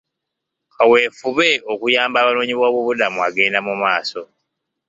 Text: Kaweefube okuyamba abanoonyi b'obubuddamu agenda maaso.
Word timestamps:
Kaweefube 0.75 1.49
okuyamba 1.73 2.17
abanoonyi 2.19 2.53
b'obubuddamu 2.57 3.19
agenda 3.27 3.57
maaso. 3.67 4.21